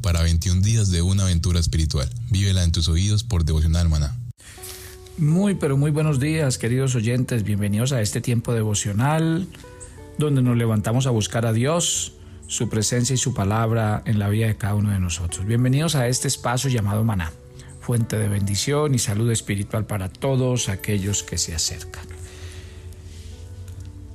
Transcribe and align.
para 0.00 0.22
21 0.22 0.62
días 0.62 0.90
de 0.90 1.02
una 1.02 1.24
aventura 1.24 1.60
espiritual. 1.60 2.08
Vívela 2.30 2.64
en 2.64 2.72
tus 2.72 2.88
oídos 2.88 3.22
por 3.22 3.44
Devocional 3.44 3.86
Maná. 3.90 4.16
Muy, 5.18 5.54
pero 5.56 5.76
muy 5.76 5.90
buenos 5.90 6.18
días, 6.18 6.56
queridos 6.56 6.94
oyentes. 6.94 7.42
Bienvenidos 7.42 7.92
a 7.92 8.00
este 8.00 8.22
tiempo 8.22 8.54
devocional 8.54 9.46
donde 10.16 10.40
nos 10.40 10.56
levantamos 10.56 11.06
a 11.06 11.10
buscar 11.10 11.44
a 11.44 11.52
Dios, 11.52 12.14
su 12.46 12.70
presencia 12.70 13.12
y 13.12 13.18
su 13.18 13.34
palabra 13.34 14.02
en 14.06 14.18
la 14.18 14.30
vida 14.30 14.46
de 14.46 14.56
cada 14.56 14.74
uno 14.74 14.90
de 14.90 14.98
nosotros. 14.98 15.44
Bienvenidos 15.44 15.96
a 15.96 16.08
este 16.08 16.28
espacio 16.28 16.70
llamado 16.70 17.04
Maná, 17.04 17.30
fuente 17.82 18.16
de 18.16 18.28
bendición 18.28 18.94
y 18.94 18.98
salud 18.98 19.30
espiritual 19.30 19.84
para 19.84 20.08
todos 20.08 20.70
aquellos 20.70 21.22
que 21.22 21.36
se 21.36 21.54
acercan. 21.54 22.06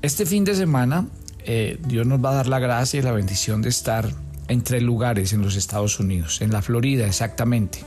Este 0.02 0.25
fin 0.25 0.45
de 0.45 0.55
semana 0.55 1.05
eh, 1.45 1.77
Dios 1.85 2.08
nos 2.08 2.25
va 2.25 2.31
a 2.31 2.35
dar 2.35 2.47
la 2.47 2.58
gracia 2.58 2.99
y 2.99 3.03
la 3.03 3.11
bendición 3.11 3.61
de 3.61 3.69
estar 3.69 4.27
en 4.47 4.63
tres 4.63 4.81
lugares 4.81 5.33
en 5.33 5.41
los 5.41 5.55
Estados 5.55 5.99
Unidos, 5.99 6.41
en 6.41 6.51
la 6.51 6.61
Florida 6.61 7.05
exactamente. 7.05 7.79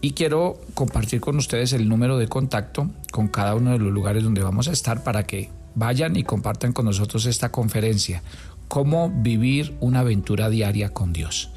Y 0.00 0.12
quiero 0.12 0.60
compartir 0.74 1.20
con 1.20 1.36
ustedes 1.36 1.72
el 1.72 1.88
número 1.88 2.18
de 2.18 2.28
contacto 2.28 2.90
con 3.10 3.28
cada 3.28 3.54
uno 3.54 3.72
de 3.72 3.78
los 3.78 3.92
lugares 3.92 4.22
donde 4.22 4.42
vamos 4.42 4.68
a 4.68 4.72
estar 4.72 5.02
para 5.02 5.24
que 5.24 5.50
vayan 5.74 6.16
y 6.16 6.22
compartan 6.22 6.72
con 6.72 6.84
nosotros 6.84 7.26
esta 7.26 7.50
conferencia, 7.50 8.22
cómo 8.68 9.10
vivir 9.10 9.74
una 9.80 10.00
aventura 10.00 10.50
diaria 10.50 10.90
con 10.90 11.12
Dios. 11.12 11.50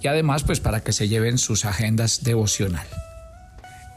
Y 0.00 0.08
además, 0.08 0.42
pues 0.42 0.60
para 0.60 0.82
que 0.82 0.92
se 0.92 1.08
lleven 1.08 1.38
sus 1.38 1.64
agendas 1.64 2.24
devocional. 2.24 2.86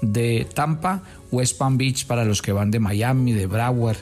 de 0.02 0.46
Tampa, 0.54 1.02
West 1.30 1.58
Palm 1.58 1.76
Beach 1.76 2.06
para 2.06 2.24
los 2.24 2.42
que 2.42 2.52
van 2.52 2.70
de 2.70 2.80
Miami, 2.80 3.32
de 3.32 3.46
Broward 3.46 3.98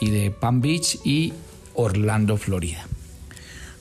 y 0.00 0.10
de 0.10 0.30
Palm 0.30 0.60
Beach 0.60 0.98
y 1.04 1.32
Orlando, 1.74 2.36
Florida. 2.36 2.86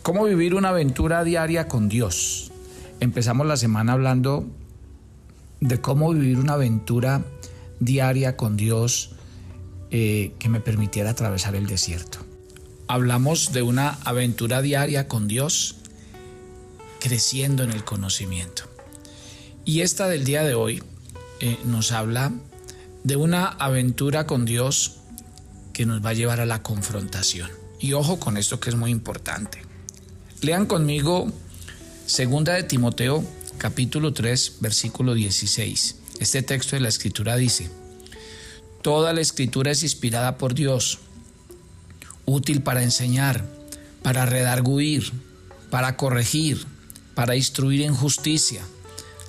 ¿Cómo 0.02 0.24
vivir 0.24 0.56
una 0.56 0.70
aventura 0.70 1.24
diaria 1.24 1.68
con 1.68 1.90
Dios? 1.90 2.52
Empezamos 3.00 3.46
la 3.46 3.58
semana 3.58 3.94
hablando 3.94 4.48
de 5.60 5.80
cómo 5.82 6.14
vivir 6.14 6.38
una 6.38 6.54
aventura 6.54 7.24
diaria 7.80 8.36
con 8.36 8.58
Dios 8.58 9.12
eh, 9.92 10.34
que 10.40 10.50
me 10.50 10.60
permitiera 10.60 11.12
atravesar 11.12 11.56
el 11.56 11.68
desierto. 11.68 12.20
Hablamos 12.88 13.52
de 13.54 13.62
una 13.62 14.00
aventura 14.04 14.62
diaria 14.62 15.08
con 15.08 15.28
Dios 15.28 15.76
creciendo 17.00 17.64
en 17.64 17.72
el 17.72 17.84
conocimiento. 17.84 18.64
Y 19.64 19.82
esta 19.82 20.08
del 20.08 20.24
día 20.24 20.44
de 20.44 20.56
hoy 20.56 20.82
eh, 21.40 21.58
nos 21.66 21.92
habla 21.92 22.32
de 23.04 23.16
una 23.16 23.46
aventura 23.48 24.26
con 24.26 24.46
Dios 24.46 24.98
que 25.74 25.86
nos 25.86 26.04
va 26.04 26.10
a 26.10 26.14
llevar 26.14 26.40
a 26.40 26.46
la 26.46 26.64
confrontación. 26.64 27.50
Y 27.80 27.94
ojo 27.94 28.20
con 28.20 28.38
esto 28.38 28.60
que 28.60 28.70
es 28.72 28.76
muy 28.76 28.90
importante. 28.90 29.62
Lean 30.42 30.66
conmigo 30.66 31.32
Segunda 32.08 32.54
de 32.54 32.64
Timoteo 32.64 33.22
capítulo 33.58 34.14
3 34.14 34.60
versículo 34.62 35.14
16. 35.14 35.98
Este 36.22 36.42
texto 36.42 36.78
de 36.78 36.80
la 36.80 36.88
escritura 36.88 37.36
dice, 37.36 37.70
Toda 38.82 39.12
la 39.12 39.20
escritura 39.20 39.72
es 39.72 39.84
inspirada 39.84 40.38
por 40.38 40.54
Dios, 40.54 41.00
útil 42.24 42.62
para 42.62 42.82
enseñar, 42.82 43.44
para 44.04 44.26
redarguir, 44.26 45.12
para 45.70 45.98
corregir, 45.98 46.66
para 47.14 47.36
instruir 47.36 47.82
en 47.82 47.94
justicia, 47.94 48.62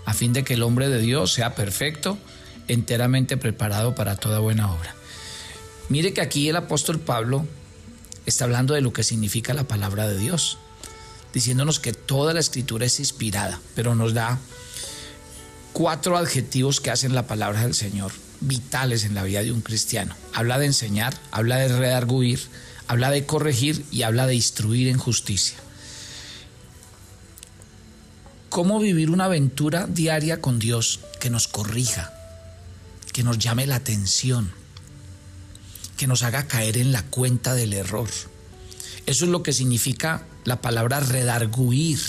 a 0.05 0.15
fin 0.15 0.33
de 0.33 0.45
que 0.45 0.55
el 0.55 0.63
hombre 0.63 0.89
de 0.89 1.01
Dios 1.01 1.33
sea 1.33 1.57
perfecto, 1.57 2.17
enteramente 2.69 3.37
preparado 3.37 3.97
para 3.97 4.15
toda 4.15 4.39
buena 4.39 4.73
obra. 4.73 4.95
Mire 5.89 6.13
que 6.13 6.21
aquí 6.21 6.49
el 6.49 6.55
apóstol 6.55 7.01
Pablo 7.01 7.45
está 8.25 8.45
hablando 8.45 8.75
de 8.75 8.83
lo 8.83 8.93
que 8.93 9.03
significa 9.03 9.53
la 9.53 9.65
palabra 9.65 10.07
de 10.07 10.17
Dios, 10.17 10.59
diciéndonos 11.33 11.81
que 11.81 11.93
toda 11.93 12.35
la 12.35 12.41
escritura 12.41 12.87
es 12.87 12.99
inspirada, 12.99 13.61
pero 13.75 13.95
nos 13.95 14.15
da 14.15 14.39
cuatro 15.73 16.17
adjetivos 16.17 16.81
que 16.81 16.91
hacen 16.91 17.15
la 17.15 17.27
palabra 17.27 17.63
del 17.63 17.75
Señor 17.75 18.13
vitales 18.41 19.05
en 19.05 19.15
la 19.15 19.25
vida 19.25 19.43
de 19.43 19.53
un 19.53 19.61
cristiano. 19.61 20.15
Habla 20.33 20.59
de 20.59 20.67
enseñar, 20.67 21.15
habla 21.31 21.57
de 21.57 21.69
redarguir, 21.69 22.41
habla 22.87 23.11
de 23.11 23.27
corregir 23.27 23.85
y 23.91 24.03
habla 24.03 24.27
de 24.27 24.35
instruir 24.35 24.89
en 24.89 24.99
justicia. 24.99 25.57
¿Cómo 28.49 28.81
vivir 28.81 29.11
una 29.11 29.25
aventura 29.25 29.87
diaria 29.87 30.41
con 30.41 30.59
Dios 30.59 31.01
que 31.21 31.31
nos 31.31 31.49
corrija, 31.49 32.13
que 33.13 33.23
nos 33.23 33.39
llame 33.39 33.67
la 33.67 33.77
atención, 33.77 34.53
que 35.99 36.07
nos 36.07 36.23
haga 36.23 36.47
caer 36.47 36.79
en 36.79 36.93
la 36.93 37.03
cuenta 37.03 37.55
del 37.55 37.75
error. 37.75 38.09
Eso 39.05 39.25
es 39.25 39.31
lo 39.31 39.43
que 39.43 39.53
significa 39.53 40.25
la 40.49 40.61
palabra 40.61 41.01
redarguir. 41.01 42.01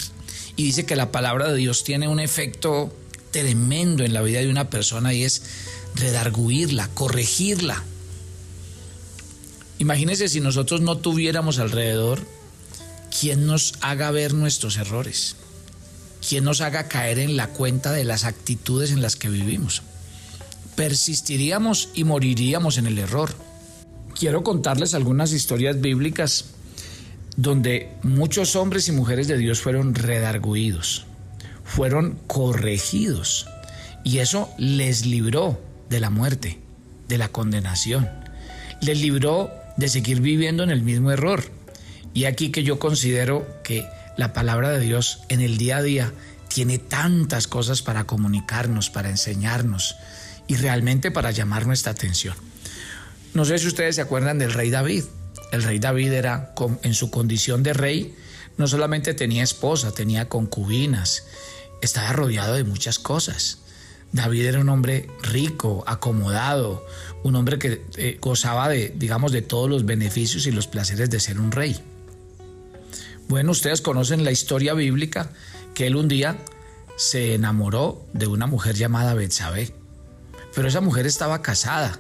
Y 0.56 0.64
dice 0.64 0.86
que 0.86 0.96
la 0.96 1.12
palabra 1.12 1.52
de 1.52 1.58
Dios 1.58 1.84
tiene 1.84 2.08
un 2.08 2.20
efecto 2.20 2.94
tremendo 3.32 4.04
en 4.04 4.14
la 4.14 4.22
vida 4.22 4.40
de 4.40 4.50
una 4.50 4.70
persona 4.70 5.14
y 5.14 5.24
es 5.24 5.44
redarguirla, 5.96 6.90
corregirla. 6.94 7.84
Imagínense 9.78 10.28
si 10.28 10.42
nosotros 10.42 10.82
no 10.82 10.98
tuviéramos 10.98 11.60
alrededor 11.60 12.20
quien 13.18 13.46
nos 13.46 13.76
haga 13.82 14.12
ver 14.12 14.34
nuestros 14.34 14.78
errores, 14.78 15.36
quien 16.28 16.44
nos 16.44 16.62
haga 16.62 16.88
caer 16.88 17.20
en 17.20 17.38
la 17.38 17.48
cuenta 17.48 17.92
de 17.92 18.04
las 18.04 18.26
actitudes 18.26 18.92
en 18.92 19.02
las 19.02 19.16
que 19.16 19.30
vivimos. 19.30 19.84
Persistiríamos 20.76 21.90
y 21.94 22.04
moriríamos 22.04 22.78
en 22.78 22.88
el 22.88 23.00
error 23.00 23.34
quiero 24.20 24.44
contarles 24.44 24.94
algunas 24.94 25.32
historias 25.32 25.80
bíblicas 25.80 26.46
donde 27.42 27.90
muchos 28.04 28.58
hombres 28.58 28.90
y 28.90 28.92
mujeres 28.92 29.30
de 29.30 29.38
Dios 29.38 29.62
fueron 29.62 29.96
redarguidos, 29.96 31.06
fueron 31.64 32.20
corregidos 32.28 33.48
y 34.04 34.18
eso 34.18 34.50
les 34.58 35.06
libró 35.06 35.62
de 35.90 36.02
la 36.02 36.10
muerte, 36.10 36.60
de 37.08 37.18
la 37.18 37.30
condenación, 37.30 38.10
les 38.82 39.00
libró 39.00 39.52
de 39.78 39.88
seguir 39.88 40.20
viviendo 40.20 40.64
en 40.64 40.70
el 40.70 40.82
mismo 40.82 41.12
error. 41.12 41.46
Y 42.14 42.26
aquí 42.26 42.52
que 42.52 42.64
yo 42.64 42.78
considero 42.78 43.48
que 43.64 43.88
la 44.18 44.34
palabra 44.34 44.72
de 44.72 44.82
Dios 44.82 45.22
en 45.30 45.40
el 45.40 45.58
día 45.58 45.78
a 45.78 45.82
día 45.82 46.12
tiene 46.50 46.78
tantas 46.78 47.48
cosas 47.48 47.82
para 47.82 48.04
comunicarnos, 48.04 48.90
para 48.90 49.10
enseñarnos 49.10 49.96
y 50.48 50.58
realmente 50.58 51.10
para 51.10 51.32
llamar 51.32 51.66
nuestra 51.68 51.94
atención. 51.94 52.36
No 53.34 53.46
sé 53.46 53.60
si 53.60 53.68
ustedes 53.68 53.96
se 53.96 54.02
acuerdan 54.02 54.40
del 54.40 54.52
rey 54.52 54.72
David. 54.72 55.06
El 55.52 55.64
rey 55.64 55.80
David 55.80 56.14
era, 56.14 56.54
en 56.84 56.94
su 56.94 57.10
condición 57.10 57.64
de 57.64 57.74
rey, 57.74 58.16
no 58.58 58.68
solamente 58.68 59.14
tenía 59.14 59.44
esposa, 59.44 59.94
tenía 59.94 60.30
concubinas, 60.30 61.24
estaba 61.82 62.12
rodeado 62.14 62.54
de 62.54 62.64
muchas 62.64 63.00
cosas. 63.00 63.60
David 64.12 64.46
era 64.46 64.60
un 64.60 64.70
hombre 64.70 65.08
rico, 65.22 65.84
acomodado, 65.88 66.86
un 67.24 67.36
hombre 67.36 67.60
que 67.60 67.84
eh, 67.98 68.18
gozaba 68.20 68.68
de, 68.70 68.94
digamos, 68.96 69.32
de 69.32 69.42
todos 69.42 69.70
los 69.70 69.86
beneficios 69.86 70.46
y 70.46 70.52
los 70.52 70.68
placeres 70.68 71.10
de 71.10 71.20
ser 71.20 71.40
un 71.40 71.52
rey. 71.52 71.80
Bueno, 73.28 73.52
ustedes 73.52 73.82
conocen 73.82 74.24
la 74.24 74.32
historia 74.32 74.74
bíblica 74.74 75.30
que 75.76 75.88
él 75.88 75.96
un 75.96 76.08
día 76.08 76.38
se 76.98 77.36
enamoró 77.36 78.06
de 78.14 78.28
una 78.28 78.48
mujer 78.48 78.76
llamada 78.76 79.14
Betsabé. 79.14 79.74
Pero 80.56 80.68
esa 80.68 80.82
mujer 80.82 81.06
estaba 81.06 81.42
casada 81.42 81.98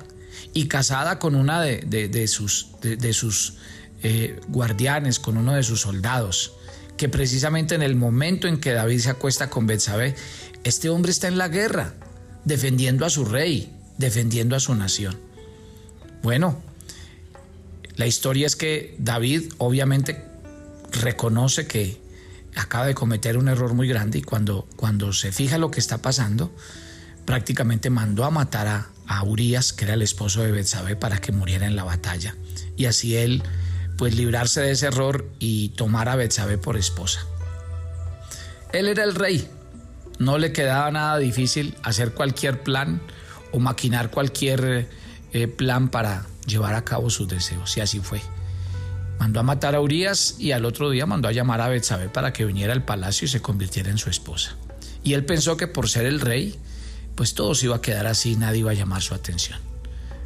y 0.53 0.67
casada 0.67 1.19
con 1.19 1.35
una 1.35 1.61
de, 1.61 2.27
sus, 2.27 2.67
de, 2.81 3.13
sus 3.13 3.55
eh, 4.03 4.39
guardianes, 4.47 5.19
con 5.19 5.37
uno 5.37 5.53
de 5.53 5.63
sus 5.63 5.81
soldados, 5.81 6.53
que 6.97 7.09
precisamente 7.09 7.75
en 7.75 7.81
el 7.81 7.95
momento 7.95 8.47
en 8.47 8.59
que 8.59 8.73
David 8.73 8.99
se 8.99 9.09
acuesta 9.09 9.49
con 9.49 9.67
Betsabé, 9.67 10.15
este 10.63 10.89
hombre 10.89 11.11
está 11.11 11.27
en 11.27 11.37
la 11.37 11.47
guerra, 11.47 11.93
defendiendo 12.45 13.05
a 13.05 13.09
su 13.09 13.25
rey, 13.25 13.71
defendiendo 13.97 14.55
a 14.55 14.59
su 14.59 14.75
nación. 14.75 15.17
Bueno, 16.21 16.61
la 17.95 18.07
historia 18.07 18.47
es 18.47 18.55
que 18.55 18.95
David 18.99 19.53
obviamente 19.57 20.25
reconoce 20.91 21.67
que 21.67 22.01
acaba 22.55 22.85
de 22.85 22.95
cometer 22.95 23.37
un 23.37 23.47
error 23.47 23.73
muy 23.73 23.87
grande 23.87 24.19
y 24.19 24.21
cuando, 24.21 24.67
cuando 24.75 25.13
se 25.13 25.31
fija 25.31 25.57
lo 25.57 25.71
que 25.71 25.79
está 25.79 25.99
pasando, 25.99 26.51
prácticamente 27.25 27.89
mandó 27.89 28.25
a 28.25 28.31
matar 28.31 28.67
a, 28.67 28.89
a 29.09 29.23
Urias, 29.23 29.73
que 29.73 29.85
era 29.85 29.95
el 29.95 30.03
esposo 30.03 30.43
de 30.43 30.51
Betsabé, 30.51 30.95
para 30.95 31.19
que 31.19 31.31
muriera 31.31 31.65
en 31.65 31.75
la 31.75 31.83
batalla. 31.83 32.35
Y 32.77 32.85
así 32.85 33.17
él, 33.17 33.43
pues 33.97 34.15
librarse 34.15 34.61
de 34.61 34.71
ese 34.71 34.85
error 34.85 35.27
y 35.39 35.69
tomar 35.69 36.07
a 36.07 36.15
Betsabé 36.15 36.59
por 36.59 36.77
esposa. 36.77 37.25
Él 38.71 38.87
era 38.87 39.03
el 39.03 39.15
rey, 39.15 39.49
no 40.19 40.37
le 40.37 40.53
quedaba 40.53 40.91
nada 40.91 41.17
difícil 41.17 41.75
hacer 41.81 42.13
cualquier 42.13 42.61
plan 42.61 43.01
o 43.51 43.59
maquinar 43.59 44.11
cualquier 44.11 44.87
eh, 45.33 45.47
plan 45.47 45.89
para 45.89 46.27
llevar 46.45 46.75
a 46.75 46.85
cabo 46.85 47.09
sus 47.09 47.27
deseos. 47.27 47.75
Y 47.77 47.81
así 47.81 47.99
fue. 47.99 48.21
Mandó 49.17 49.39
a 49.39 49.43
matar 49.43 49.73
a 49.73 49.81
Urias 49.81 50.35
y 50.37 50.51
al 50.51 50.65
otro 50.65 50.91
día 50.91 51.07
mandó 51.07 51.27
a 51.27 51.31
llamar 51.31 51.61
a 51.61 51.67
Betsabé 51.67 52.09
para 52.09 52.31
que 52.31 52.45
viniera 52.45 52.73
al 52.73 52.85
palacio 52.85 53.25
y 53.25 53.29
se 53.29 53.41
convirtiera 53.41 53.89
en 53.89 53.97
su 53.97 54.11
esposa. 54.11 54.55
Y 55.03 55.13
él 55.13 55.25
pensó 55.25 55.57
que 55.57 55.65
por 55.65 55.89
ser 55.89 56.05
el 56.05 56.21
rey, 56.21 56.59
pues 57.19 57.33
todo 57.33 57.53
se 57.53 57.65
iba 57.65 57.75
a 57.75 57.81
quedar 57.81 58.07
así, 58.07 58.37
nadie 58.37 58.59
iba 58.59 58.71
a 58.71 58.75
llamar 58.75 59.01
su 59.01 59.13
atención. 59.13 59.59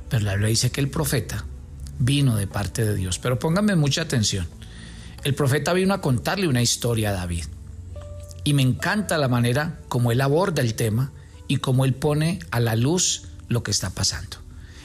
Pero 0.10 0.24
la 0.26 0.34
Biblia 0.34 0.50
dice 0.50 0.72
que 0.72 0.80
el 0.80 0.92
profeta 0.92 1.44
vino 1.98 2.36
de 2.36 2.46
parte 2.46 2.86
de 2.86 2.94
Dios. 2.94 3.18
Pero 3.18 3.40
pónganme 3.40 3.76
mucha 3.76 4.04
atención. 4.04 4.48
El 5.24 5.34
profeta 5.34 5.74
vino 5.74 5.96
a 5.96 6.02
contarle 6.02 6.48
una 6.48 6.62
historia 6.62 7.10
a 7.10 7.14
David. 7.14 7.46
Y 8.44 8.54
me 8.54 8.62
encanta 8.62 9.18
la 9.18 9.28
manera 9.28 9.80
como 9.90 10.12
él 10.12 10.22
aborda 10.22 10.62
el 10.62 10.76
tema 10.76 11.12
y 11.48 11.58
cómo 11.58 11.84
él 11.84 11.96
pone 11.96 12.38
a 12.52 12.60
la 12.60 12.76
luz 12.76 13.24
lo 13.48 13.64
que 13.64 13.72
está 13.72 13.90
pasando. 13.90 14.38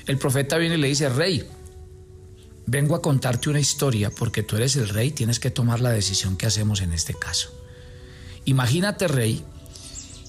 El 0.06 0.16
profeta 0.16 0.56
viene 0.56 0.76
y 0.76 0.78
le 0.78 0.88
dice, 0.88 1.10
rey, 1.10 1.46
vengo 2.64 2.94
a 2.94 3.02
contarte 3.02 3.50
una 3.50 3.60
historia 3.60 4.08
porque 4.08 4.42
tú 4.42 4.56
eres 4.56 4.76
el 4.76 4.88
rey, 4.88 5.10
tienes 5.10 5.40
que 5.40 5.50
tomar 5.50 5.80
la 5.80 5.90
decisión 5.90 6.38
que 6.38 6.46
hacemos 6.46 6.80
en 6.80 6.94
este 6.94 7.12
caso. 7.12 7.50
Imagínate, 8.46 9.08
rey, 9.08 9.44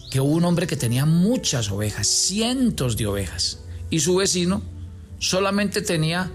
que 0.10 0.20
hubo 0.20 0.36
un 0.36 0.46
hombre 0.46 0.68
que 0.68 0.76
tenía 0.76 1.06
muchas 1.06 1.72
ovejas, 1.72 2.08
cientos 2.08 2.98
de 2.98 3.08
ovejas, 3.08 3.60
y 3.90 4.00
su 4.00 4.16
vecino 4.16 4.62
solamente 5.20 5.82
tenía 5.82 6.32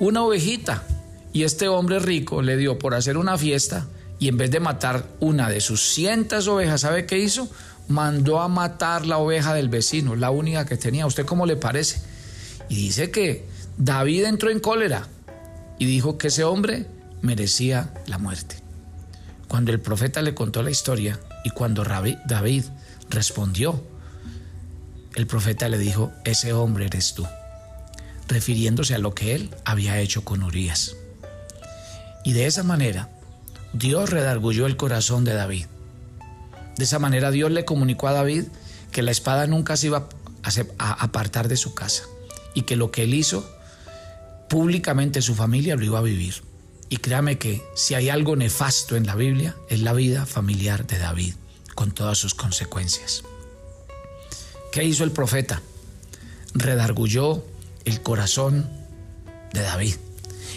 una 0.00 0.22
ovejita. 0.22 0.86
Y 1.32 1.44
este 1.44 1.68
hombre 1.68 1.98
rico 1.98 2.42
le 2.42 2.56
dio 2.56 2.78
por 2.78 2.94
hacer 2.94 3.16
una 3.16 3.36
fiesta 3.36 3.86
y 4.18 4.28
en 4.28 4.38
vez 4.38 4.50
de 4.50 4.60
matar 4.60 5.06
una 5.20 5.50
de 5.50 5.60
sus 5.60 5.82
cientos 5.82 6.48
ovejas, 6.48 6.82
¿sabe 6.82 7.04
qué 7.04 7.18
hizo? 7.18 7.48
Mandó 7.88 8.40
a 8.40 8.48
matar 8.48 9.06
la 9.06 9.18
oveja 9.18 9.54
del 9.54 9.68
vecino, 9.68 10.16
la 10.16 10.30
única 10.30 10.64
que 10.64 10.76
tenía. 10.76 11.06
usted 11.06 11.26
cómo 11.26 11.44
le 11.46 11.56
parece? 11.56 12.00
Y 12.68 12.76
dice 12.76 13.10
que 13.10 13.46
David 13.76 14.24
entró 14.24 14.50
en 14.50 14.60
cólera 14.60 15.06
y 15.78 15.84
dijo 15.84 16.16
que 16.16 16.28
ese 16.28 16.44
hombre 16.44 16.86
merecía 17.20 17.92
la 18.06 18.18
muerte. 18.18 18.56
Cuando 19.46 19.72
el 19.72 19.80
profeta 19.80 20.22
le 20.22 20.34
contó 20.34 20.62
la 20.62 20.70
historia 20.70 21.20
y 21.46 21.50
cuando 21.50 21.84
David 21.84 22.64
respondió, 23.08 23.80
el 25.14 25.28
profeta 25.28 25.68
le 25.68 25.78
dijo, 25.78 26.10
ese 26.24 26.52
hombre 26.52 26.86
eres 26.86 27.14
tú, 27.14 27.24
refiriéndose 28.26 28.96
a 28.96 28.98
lo 28.98 29.14
que 29.14 29.36
él 29.36 29.54
había 29.64 30.00
hecho 30.00 30.24
con 30.24 30.42
Urias. 30.42 30.96
Y 32.24 32.32
de 32.32 32.46
esa 32.46 32.64
manera, 32.64 33.10
Dios 33.72 34.10
redargulló 34.10 34.66
el 34.66 34.76
corazón 34.76 35.22
de 35.22 35.34
David. 35.34 35.66
De 36.76 36.82
esa 36.82 36.98
manera 36.98 37.30
Dios 37.30 37.52
le 37.52 37.64
comunicó 37.64 38.08
a 38.08 38.12
David 38.12 38.46
que 38.90 39.02
la 39.02 39.12
espada 39.12 39.46
nunca 39.46 39.76
se 39.76 39.86
iba 39.86 40.08
a 40.78 40.92
apartar 40.94 41.46
de 41.46 41.56
su 41.56 41.74
casa 41.74 42.02
y 42.54 42.62
que 42.62 42.74
lo 42.74 42.90
que 42.90 43.04
él 43.04 43.14
hizo 43.14 43.48
públicamente 44.48 45.22
su 45.22 45.36
familia 45.36 45.76
lo 45.76 45.84
iba 45.84 46.00
a 46.00 46.02
vivir. 46.02 46.42
Y 46.88 46.98
créame 46.98 47.38
que 47.38 47.62
si 47.74 47.94
hay 47.94 48.08
algo 48.08 48.36
nefasto 48.36 48.96
en 48.96 49.06
la 49.06 49.16
Biblia, 49.16 49.56
es 49.68 49.80
la 49.80 49.92
vida 49.92 50.24
familiar 50.26 50.86
de 50.86 50.98
David, 50.98 51.34
con 51.74 51.92
todas 51.92 52.18
sus 52.18 52.34
consecuencias. 52.34 53.24
¿Qué 54.70 54.84
hizo 54.84 55.04
el 55.04 55.10
profeta? 55.10 55.62
Redargulló 56.54 57.44
el 57.84 58.02
corazón 58.02 58.68
de 59.52 59.62
David. 59.62 59.96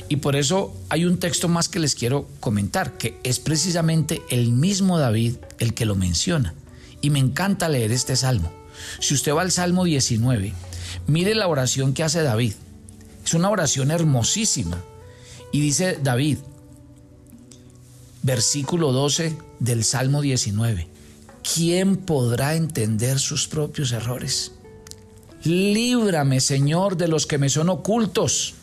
Y 0.08 0.18
por 0.18 0.36
eso 0.36 0.76
hay 0.90 1.06
un 1.06 1.20
texto 1.20 1.48
más 1.48 1.70
que 1.70 1.80
les 1.80 1.96
quiero 1.96 2.28
comentar, 2.40 2.98
que 2.98 3.20
es 3.24 3.40
precisamente 3.40 4.22
el 4.30 4.52
mismo 4.52 4.98
David 4.98 5.36
el 5.60 5.74
que 5.74 5.86
lo 5.86 5.96
menciona. 5.96 6.54
Y 7.02 7.12
me 7.12 7.20
encanta 7.20 7.70
leer 7.70 7.92
este 7.92 8.16
salmo. 8.16 8.52
Si 9.00 9.14
usted 9.14 9.34
va 9.34 9.42
al 9.42 9.52
Salmo 9.52 9.84
19, 9.84 10.54
mire 11.08 11.36
la 11.36 11.48
oración 11.48 11.94
que 11.94 12.04
hace 12.04 12.24
David. 12.24 12.54
Es 13.24 13.34
una 13.34 13.50
oración 13.50 13.92
hermosísima. 13.92 14.84
Y 15.52 15.62
dice 15.62 15.98
David, 16.02 16.38
versículo 18.22 18.92
12 18.92 19.38
del 19.60 19.84
Salmo 19.84 20.22
19, 20.22 20.88
¿quién 21.54 21.98
podrá 21.98 22.56
entender 22.56 23.20
sus 23.20 23.48
propios 23.48 23.92
errores? 23.92 24.52
Líbrame, 25.44 26.42
Señor, 26.42 26.98
de 26.98 27.08
los 27.08 27.26
que 27.26 27.38
me 27.38 27.50
son 27.50 27.70
ocultos. 27.70 28.56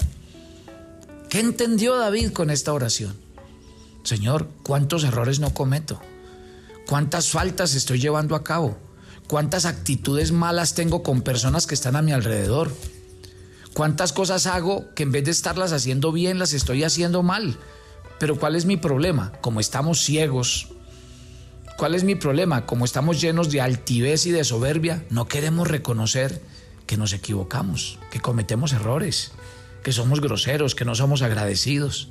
¿Qué 1.28 1.40
entendió 1.40 1.96
David 1.96 2.30
con 2.32 2.50
esta 2.50 2.72
oración? 2.72 3.16
Señor, 4.04 4.48
¿cuántos 4.62 5.02
errores 5.02 5.40
no 5.40 5.52
cometo? 5.52 6.00
¿Cuántas 6.86 7.30
faltas 7.30 7.74
estoy 7.74 7.98
llevando 7.98 8.36
a 8.36 8.44
cabo? 8.44 8.78
¿Cuántas 9.26 9.64
actitudes 9.64 10.30
malas 10.30 10.74
tengo 10.74 11.02
con 11.02 11.22
personas 11.22 11.66
que 11.66 11.74
están 11.74 11.96
a 11.96 12.02
mi 12.02 12.12
alrededor? 12.12 12.70
¿Cuántas 13.76 14.14
cosas 14.14 14.46
hago 14.46 14.86
que 14.94 15.02
en 15.02 15.12
vez 15.12 15.24
de 15.26 15.30
estarlas 15.30 15.74
haciendo 15.74 16.10
bien, 16.10 16.38
las 16.38 16.54
estoy 16.54 16.82
haciendo 16.82 17.22
mal? 17.22 17.58
Pero 18.18 18.38
¿cuál 18.38 18.56
es 18.56 18.64
mi 18.64 18.78
problema? 18.78 19.32
Como 19.42 19.60
estamos 19.60 20.00
ciegos, 20.00 20.68
¿cuál 21.76 21.94
es 21.94 22.02
mi 22.02 22.14
problema? 22.14 22.64
Como 22.64 22.86
estamos 22.86 23.20
llenos 23.20 23.50
de 23.50 23.60
altivez 23.60 24.24
y 24.24 24.30
de 24.30 24.44
soberbia, 24.44 25.04
no 25.10 25.28
queremos 25.28 25.68
reconocer 25.68 26.40
que 26.86 26.96
nos 26.96 27.12
equivocamos, 27.12 27.98
que 28.10 28.18
cometemos 28.18 28.72
errores, 28.72 29.32
que 29.82 29.92
somos 29.92 30.22
groseros, 30.22 30.74
que 30.74 30.86
no 30.86 30.94
somos 30.94 31.20
agradecidos. 31.20 32.08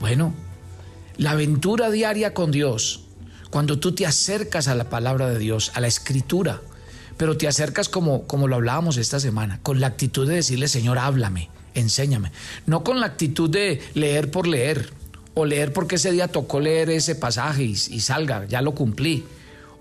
Bueno, 0.00 0.32
la 1.18 1.32
aventura 1.32 1.90
diaria 1.90 2.32
con 2.32 2.50
Dios, 2.50 3.02
cuando 3.50 3.78
tú 3.78 3.94
te 3.94 4.06
acercas 4.06 4.68
a 4.68 4.74
la 4.74 4.88
palabra 4.88 5.28
de 5.28 5.38
Dios, 5.38 5.70
a 5.74 5.80
la 5.80 5.86
escritura, 5.86 6.62
pero 7.16 7.36
te 7.36 7.48
acercas 7.48 7.88
como, 7.88 8.26
como 8.26 8.48
lo 8.48 8.56
hablábamos 8.56 8.96
esta 8.96 9.20
semana, 9.20 9.60
con 9.62 9.80
la 9.80 9.86
actitud 9.86 10.28
de 10.28 10.36
decirle, 10.36 10.68
Señor, 10.68 10.98
háblame, 10.98 11.50
enséñame. 11.74 12.32
No 12.66 12.84
con 12.84 13.00
la 13.00 13.06
actitud 13.06 13.48
de 13.48 13.80
leer 13.94 14.30
por 14.30 14.46
leer, 14.46 14.90
o 15.34 15.44
leer 15.44 15.72
porque 15.72 15.96
ese 15.96 16.12
día 16.12 16.28
tocó 16.28 16.60
leer 16.60 16.88
ese 16.90 17.14
pasaje 17.14 17.64
y, 17.64 17.72
y 17.72 18.00
salga, 18.00 18.46
ya 18.46 18.62
lo 18.62 18.74
cumplí. 18.74 19.24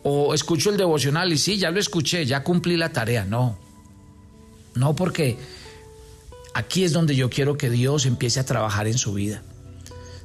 O 0.04 0.34
escucho 0.34 0.70
el 0.70 0.78
devocional 0.78 1.32
y 1.32 1.38
sí, 1.38 1.58
ya 1.58 1.72
lo 1.72 1.80
escuché, 1.80 2.26
ya 2.26 2.44
cumplí 2.44 2.78
la 2.78 2.92
tarea. 2.92 3.26
No, 3.26 3.58
no 4.76 4.96
porque 4.96 5.38
aquí 6.54 6.84
es 6.84 6.94
donde 6.94 7.15
yo 7.15 7.30
quiero 7.30 7.58
que 7.58 7.70
Dios 7.70 8.06
empiece 8.06 8.39
a 8.39 8.46
trabajar 8.46 8.88
en 8.88 8.98
su 8.98 9.13
vida. 9.13 9.42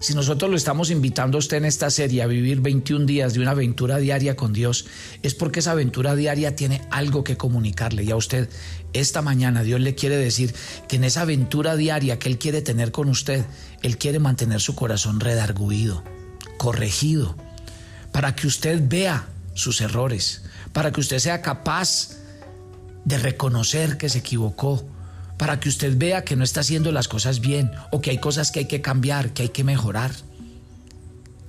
Si 0.01 0.15
nosotros 0.15 0.51
lo 0.51 0.57
estamos 0.57 0.91
invitando 0.91 1.37
a 1.37 1.41
usted 1.41 1.59
en 1.59 1.67
esta 1.67 1.91
serie 1.91 2.23
a 2.23 2.27
vivir 2.27 2.63
21 2.63 3.05
días 3.05 3.35
de 3.35 3.41
una 3.41 3.51
aventura 3.51 3.99
diaria 3.99 4.35
con 4.35 4.55
Dios, 4.55 4.87
es 5.23 5.35
porque 5.35 5.61
esa 5.61 5.73
aventura 5.73 6.17
diaria 6.17 6.57
tiene 6.57 6.81
algo 6.91 7.23
que 7.23 7.37
comunicarle. 7.37 8.05
Y 8.05 8.11
a 8.11 8.17
usted, 8.17 8.49
esta 8.95 9.21
mañana, 9.21 9.63
Dios 9.63 9.79
le 9.79 9.95
quiere 9.95 10.17
decir 10.17 10.55
que 10.89 10.97
en 10.97 11.05
esa 11.05 11.21
aventura 11.21 11.77
diaria 11.77 12.19
que 12.19 12.31
Él 12.31 12.39
quiere 12.39 12.63
tener 12.63 12.93
con 12.93 13.11
usted, 13.11 13.45
Él 13.83 13.99
quiere 13.99 14.21
mantener 14.21 14.63
su 14.63 14.75
corazón 14.75 15.21
redarguido, 15.21 16.03
corregido, 16.57 17.37
para 18.11 18.35
que 18.35 18.47
usted 18.47 18.83
vea 18.83 19.29
sus 19.53 19.83
errores, 19.83 20.45
para 20.73 20.93
que 20.93 21.01
usted 21.01 21.19
sea 21.19 21.43
capaz 21.43 22.17
de 23.05 23.19
reconocer 23.19 23.99
que 23.99 24.09
se 24.09 24.21
equivocó, 24.21 24.83
para 25.41 25.59
que 25.59 25.71
usted 25.71 25.97
vea 25.97 26.23
que 26.23 26.37
no 26.37 26.45
está 26.45 26.61
haciendo 26.61 26.93
las 26.93 27.09
cosas 27.09 27.41
bien 27.41 27.71
o 27.91 28.03
que 28.03 28.11
hay 28.11 28.19
cosas 28.19 28.51
que 28.51 28.59
hay 28.59 28.65
que 28.67 28.83
cambiar, 28.83 29.31
que 29.31 29.45
hay 29.45 29.49
que 29.49 29.65
mejorar. 29.65 30.11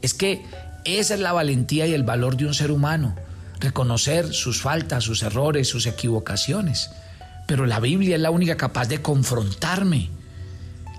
Es 0.01 0.13
que 0.13 0.41
esa 0.85 1.15
es 1.15 1.19
la 1.19 1.33
valentía 1.33 1.87
y 1.87 1.93
el 1.93 2.03
valor 2.03 2.37
de 2.37 2.45
un 2.45 2.53
ser 2.53 2.71
humano, 2.71 3.17
reconocer 3.59 4.33
sus 4.33 4.61
faltas, 4.61 5.03
sus 5.03 5.23
errores, 5.23 5.67
sus 5.67 5.87
equivocaciones. 5.87 6.89
Pero 7.47 7.65
la 7.65 7.81
Biblia 7.81 8.15
es 8.15 8.21
la 8.21 8.31
única 8.31 8.55
capaz 8.55 8.87
de 8.87 9.01
confrontarme. 9.01 10.07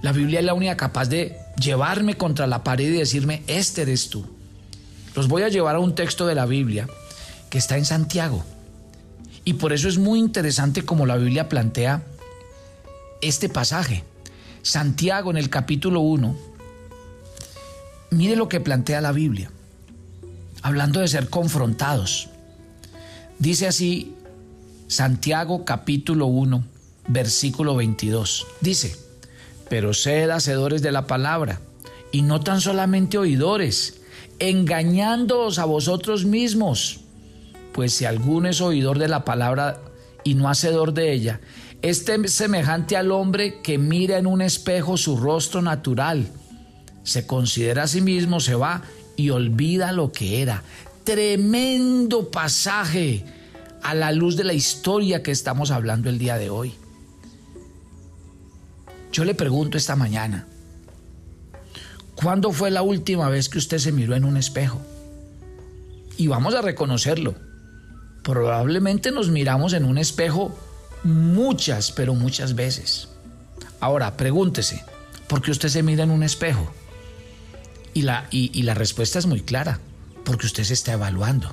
La 0.03 0.13
Biblia 0.13 0.41
es 0.41 0.45
la 0.45 0.53
única 0.53 0.77
capaz 0.77 1.07
de 1.07 1.39
llevarme 1.59 2.19
contra 2.19 2.47
la 2.47 2.63
pared 2.63 2.93
y 2.93 2.99
decirme, 2.99 3.43
este 3.47 3.83
eres 3.83 4.11
tú. 4.11 4.27
Los 5.17 5.29
voy 5.29 5.45
a 5.45 5.49
llevar 5.49 5.77
a 5.77 5.81
un 5.81 5.95
texto 5.95 6.27
de 6.27 6.35
la 6.35 6.45
Biblia 6.45 6.87
que 7.49 7.57
está 7.57 7.79
en 7.79 7.87
Santiago. 7.87 8.45
Y 9.47 9.55
por 9.55 9.73
eso 9.73 9.89
es 9.89 9.97
muy 9.97 10.19
interesante 10.19 10.83
como 10.85 11.07
la 11.07 11.17
Biblia 11.17 11.49
plantea 11.49 12.03
este 13.23 13.49
pasaje. 13.49 14.05
Santiago 14.63 15.31
en 15.31 15.39
el 15.39 15.49
capítulo 15.49 16.01
1, 16.01 16.37
mire 18.11 18.37
lo 18.37 18.49
que 18.49 18.61
plantea 18.61 19.01
la 19.01 19.11
Biblia, 19.13 19.51
hablando 20.63 21.01
de 21.01 21.09
ser 21.09 21.31
confrontados. 21.31 22.29
Dice 23.39 23.67
así 23.67 24.15
Santiago 24.87 25.65
capítulo 25.65 26.27
1, 26.27 26.63
versículo 27.09 27.75
22. 27.75 28.47
Dice, 28.61 28.97
pero 29.69 29.95
sed 29.95 30.31
hacedores 30.31 30.83
de 30.83 30.93
la 30.93 31.07
palabra 31.07 31.61
y 32.13 32.23
no 32.23 32.41
tan 32.41 32.61
solamente 32.61 33.19
oidores, 33.19 34.01
engañándoos 34.39 35.59
a 35.59 35.65
vosotros 35.65 36.25
mismos. 36.25 37.01
Pues 37.73 37.95
si 37.95 38.05
alguno 38.05 38.49
es 38.49 38.61
oidor 38.61 38.99
de 38.99 39.09
la 39.09 39.25
palabra 39.25 39.81
y 40.25 40.35
no 40.35 40.49
hacedor 40.49 40.93
de 40.93 41.13
ella, 41.13 41.41
este 41.83 42.15
es 42.15 42.33
semejante 42.33 42.97
al 42.97 43.11
hombre 43.11 43.61
que 43.61 43.77
mira 43.77 44.17
en 44.17 44.27
un 44.27 44.41
espejo 44.41 44.97
su 44.97 45.17
rostro 45.17 45.63
natural, 45.63 46.29
se 47.03 47.27
considera 47.27 47.83
a 47.83 47.89
sí 47.89 48.01
mismo, 48.01 48.39
se 48.39 48.55
va 48.55 48.83
y 49.17 49.31
olvida 49.31 49.93
lo 49.93 50.13
que 50.13 50.43
era. 50.43 50.63
tremendo 51.05 52.31
pasaje 52.31 53.25
a 53.83 53.93
la 53.95 54.13
luz 54.13 54.37
de 54.37 54.45
la 54.45 54.53
historia 54.53 55.25
que 55.25 55.33
estamos 55.33 55.73
hablando 55.73 56.09
el 56.09 56.19
día 56.19 56.37
de 56.37 56.49
hoy. 56.49 56.73
Yo 59.11 59.25
le 59.25 59.35
pregunto 59.35 59.77
esta 59.77 59.97
mañana, 59.97 60.47
¿cuándo 62.15 62.53
fue 62.53 62.71
la 62.71 62.83
última 62.83 63.29
vez 63.29 63.49
que 63.49 63.59
usted 63.59 63.79
se 63.79 63.91
miró 63.91 64.15
en 64.15 64.25
un 64.25 64.37
espejo? 64.37 64.81
Y 66.17 66.29
vamos 66.29 66.55
a 66.55 66.63
reconocerlo. 66.63 67.35
Probablemente 68.23 69.11
nos 69.11 69.29
miramos 69.29 69.73
en 69.73 69.85
un 69.85 69.99
espejo 69.99 70.57
muchas, 71.05 71.93
pero 71.93 72.15
muchas 72.15 72.55
veces. 72.55 73.09
Ahora, 73.81 74.17
pregúntese, 74.17 74.85
¿por 75.27 75.43
qué 75.43 75.51
usted 75.51 75.69
se 75.69 75.83
mira 75.83 76.05
en 76.05 76.11
un 76.11 76.23
espejo? 76.23 76.73
Y 77.95 78.03
la, 78.03 78.27
y, 78.31 78.63
la 78.63 78.75
respuesta 78.75 79.19
es 79.19 79.27
muy 79.27 79.41
clara, 79.41 79.81
porque 80.25 80.47
usted 80.47 80.65
se 80.65 80.75
está 80.75 80.93
evaluando. 80.93 81.53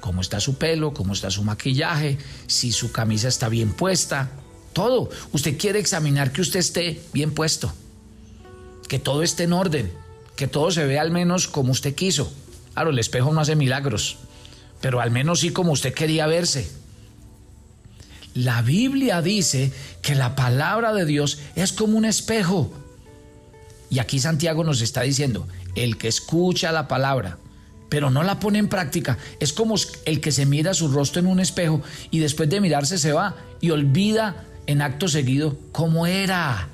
Cómo 0.00 0.20
está 0.20 0.40
su 0.40 0.56
pelo, 0.56 0.92
cómo 0.94 1.12
está 1.12 1.30
su 1.30 1.42
maquillaje, 1.42 2.18
si 2.46 2.72
su 2.72 2.92
camisa 2.92 3.28
está 3.28 3.48
bien 3.48 3.72
puesta, 3.72 4.30
todo. 4.72 5.10
Usted 5.32 5.58
quiere 5.58 5.78
examinar 5.78 6.32
que 6.32 6.42
usted 6.42 6.60
esté 6.60 7.02
bien 7.12 7.32
puesto, 7.32 7.72
que 8.88 8.98
todo 8.98 9.22
esté 9.22 9.44
en 9.44 9.54
orden, 9.54 9.92
que 10.36 10.46
todo 10.46 10.70
se 10.70 10.84
vea 10.84 11.02
al 11.02 11.10
menos 11.10 11.48
como 11.48 11.72
usted 11.72 11.94
quiso. 11.94 12.32
Claro, 12.74 12.90
el 12.90 12.98
espejo 12.98 13.32
no 13.32 13.40
hace 13.40 13.56
milagros, 13.56 14.18
pero 14.80 15.00
al 15.00 15.10
menos 15.10 15.40
sí 15.40 15.50
como 15.50 15.72
usted 15.72 15.94
quería 15.94 16.26
verse. 16.26 16.70
La 18.34 18.62
Biblia 18.62 19.22
dice 19.22 19.72
que 20.02 20.16
la 20.16 20.34
palabra 20.34 20.92
de 20.92 21.04
Dios 21.04 21.38
es 21.54 21.72
como 21.72 21.96
un 21.96 22.04
espejo. 22.04 22.72
Y 23.90 24.00
aquí 24.00 24.18
Santiago 24.18 24.64
nos 24.64 24.80
está 24.80 25.02
diciendo, 25.02 25.46
el 25.76 25.96
que 25.96 26.08
escucha 26.08 26.72
la 26.72 26.88
palabra, 26.88 27.38
pero 27.88 28.10
no 28.10 28.24
la 28.24 28.40
pone 28.40 28.58
en 28.58 28.68
práctica, 28.68 29.18
es 29.38 29.52
como 29.52 29.76
el 30.04 30.20
que 30.20 30.32
se 30.32 30.46
mira 30.46 30.74
su 30.74 30.88
rostro 30.88 31.20
en 31.20 31.28
un 31.28 31.38
espejo 31.38 31.80
y 32.10 32.18
después 32.18 32.48
de 32.50 32.60
mirarse 32.60 32.98
se 32.98 33.12
va 33.12 33.36
y 33.60 33.70
olvida 33.70 34.44
en 34.66 34.82
acto 34.82 35.06
seguido 35.06 35.56
cómo 35.70 36.06
era. 36.06 36.68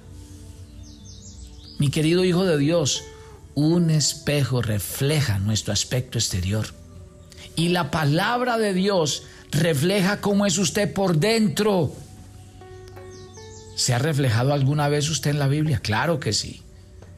Mi 1.78 1.90
querido 1.90 2.24
Hijo 2.24 2.44
de 2.46 2.56
Dios, 2.56 3.04
un 3.54 3.90
espejo 3.90 4.62
refleja 4.62 5.38
nuestro 5.38 5.74
aspecto 5.74 6.18
exterior. 6.18 6.66
Y 7.56 7.68
la 7.68 7.90
palabra 7.90 8.58
de 8.58 8.72
Dios 8.72 9.24
refleja 9.50 10.20
cómo 10.20 10.46
es 10.46 10.58
usted 10.58 10.92
por 10.92 11.18
dentro. 11.18 11.92
¿Se 13.76 13.94
ha 13.94 13.98
reflejado 13.98 14.52
alguna 14.52 14.88
vez 14.88 15.08
usted 15.08 15.30
en 15.30 15.38
la 15.38 15.48
Biblia? 15.48 15.80
Claro 15.82 16.20
que 16.20 16.32
sí. 16.32 16.62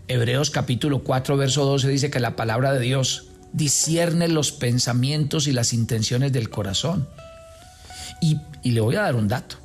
Hebreos 0.08 0.50
capítulo 0.50 1.02
4, 1.02 1.36
verso 1.36 1.64
12 1.64 1.88
dice 1.88 2.10
que 2.10 2.20
la 2.20 2.36
palabra 2.36 2.72
de 2.72 2.80
Dios 2.80 3.28
discierne 3.52 4.28
los 4.28 4.52
pensamientos 4.52 5.46
y 5.46 5.52
las 5.52 5.72
intenciones 5.72 6.32
del 6.32 6.50
corazón. 6.50 7.08
Y, 8.20 8.38
y, 8.62 8.70
le 8.72 8.80
voy 8.80 8.96
a 8.96 9.02
dar 9.02 9.16
un 9.16 9.28
dato. 9.28 9.56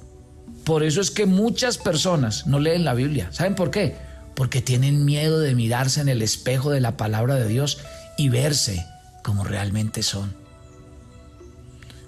Por 0.63 0.83
eso 0.83 0.99
es 0.99 1.11
que 1.11 1.25
muchas 1.25 1.77
personas 1.77 2.47
no 2.47 2.59
leen 2.59 2.83
la 2.83 2.93
Biblia. 2.93 3.29
¿Saben 3.31 3.55
por 3.55 3.71
qué? 3.71 3.95
Porque 4.35 4.61
tienen 4.61 5.05
miedo 5.05 5.39
de 5.39 5.55
mirarse 5.55 6.01
en 6.01 6.09
el 6.09 6.21
espejo 6.21 6.71
de 6.71 6.81
la 6.81 6.97
palabra 6.97 7.35
de 7.35 7.47
Dios 7.47 7.79
y 8.17 8.29
verse 8.29 8.85
como 9.23 9.43
realmente 9.43 10.03
son. 10.03 10.46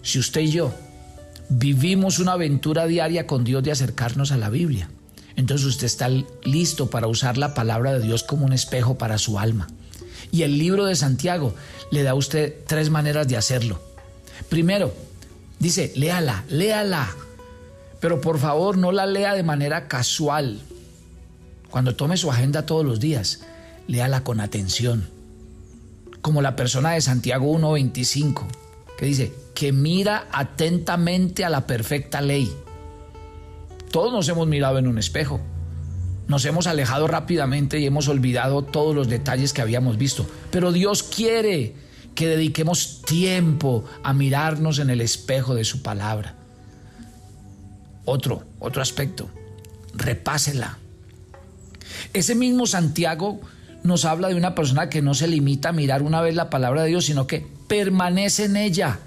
Si 0.01 0.19
usted 0.19 0.41
y 0.41 0.51
yo 0.51 0.73
vivimos 1.49 2.19
una 2.19 2.33
aventura 2.33 2.85
diaria 2.85 3.27
con 3.27 3.43
Dios 3.43 3.63
de 3.63 3.71
acercarnos 3.71 4.31
a 4.31 4.37
la 4.37 4.49
Biblia, 4.49 4.89
entonces 5.35 5.67
usted 5.67 5.85
está 5.85 6.09
listo 6.43 6.89
para 6.89 7.07
usar 7.07 7.37
la 7.37 7.53
palabra 7.53 7.93
de 7.93 8.01
Dios 8.01 8.23
como 8.23 8.45
un 8.45 8.53
espejo 8.53 8.97
para 8.97 9.17
su 9.17 9.39
alma. 9.39 9.67
Y 10.31 10.43
el 10.43 10.57
libro 10.57 10.85
de 10.85 10.95
Santiago 10.95 11.55
le 11.91 12.03
da 12.03 12.11
a 12.11 12.15
usted 12.15 12.55
tres 12.67 12.89
maneras 12.89 13.27
de 13.27 13.37
hacerlo. 13.37 13.81
Primero, 14.49 14.93
dice, 15.57 15.91
léala, 15.95 16.43
léala. 16.49 17.09
Pero 17.99 18.21
por 18.21 18.39
favor 18.39 18.77
no 18.77 18.91
la 18.91 19.05
lea 19.05 19.33
de 19.33 19.43
manera 19.43 19.87
casual. 19.87 20.59
Cuando 21.69 21.95
tome 21.95 22.17
su 22.17 22.31
agenda 22.31 22.65
todos 22.65 22.85
los 22.85 22.99
días, 22.99 23.41
léala 23.87 24.23
con 24.23 24.39
atención. 24.39 25.09
Como 26.21 26.41
la 26.41 26.55
persona 26.55 26.91
de 26.91 27.01
Santiago 27.01 27.51
1.25, 27.57 28.45
que 28.97 29.05
dice, 29.05 29.33
que 29.59 29.73
mira 29.73 30.29
atentamente 30.31 31.43
a 31.43 31.49
la 31.49 31.67
perfecta 31.67 32.21
ley. 32.21 32.49
Todos 33.91 34.13
nos 34.13 34.29
hemos 34.29 34.47
mirado 34.47 34.77
en 34.77 34.87
un 34.87 34.97
espejo. 34.97 35.41
Nos 36.29 36.45
hemos 36.45 36.65
alejado 36.65 37.09
rápidamente 37.09 37.77
y 37.77 37.85
hemos 37.85 38.07
olvidado 38.07 38.61
todos 38.61 38.95
los 38.95 39.09
detalles 39.09 39.51
que 39.51 39.61
habíamos 39.61 39.97
visto. 39.97 40.25
Pero 40.49 40.71
Dios 40.71 41.03
quiere 41.03 41.75
que 42.15 42.27
dediquemos 42.27 43.01
tiempo 43.01 43.83
a 44.01 44.13
mirarnos 44.13 44.79
en 44.79 44.91
el 44.91 45.01
espejo 45.01 45.55
de 45.55 45.65
su 45.65 45.81
palabra. 45.81 46.35
Otro, 48.05 48.45
otro 48.59 48.81
aspecto, 48.81 49.29
repásela. 49.93 50.77
Ese 52.13 52.33
mismo 52.33 52.65
Santiago 52.65 53.41
nos 53.83 54.05
habla 54.05 54.29
de 54.29 54.35
una 54.35 54.55
persona 54.55 54.89
que 54.89 55.01
no 55.01 55.13
se 55.13 55.27
limita 55.27 55.67
a 55.67 55.73
mirar 55.73 56.01
una 56.01 56.21
vez 56.21 56.33
la 56.33 56.49
palabra 56.49 56.83
de 56.83 56.87
Dios, 56.87 57.07
sino 57.07 57.27
que 57.27 57.45
permanece 57.67 58.45
en 58.45 58.55
ella. 58.55 58.99